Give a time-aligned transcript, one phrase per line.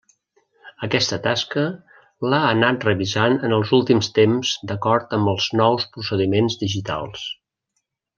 [0.85, 1.65] Aquesta tasca
[2.31, 7.29] l'ha anat revisant en els últims temps d'acord amb els nous procediments digitals.